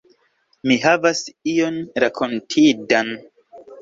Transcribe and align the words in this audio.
Mi 0.69 0.77
havas 0.85 1.21
ion 1.53 1.77
rakontindan. 2.05 3.13